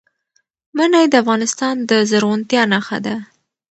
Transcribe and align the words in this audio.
منی 0.77 1.05
د 1.09 1.13
افغانستان 1.23 1.75
د 1.89 1.91
زرغونتیا 2.09 2.63
نښه 2.73 2.97
ده. 3.05 3.15